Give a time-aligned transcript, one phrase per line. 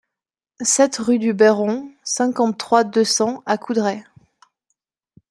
[0.63, 4.03] sept rue du Béron, cinquante-trois, deux cents à Coudray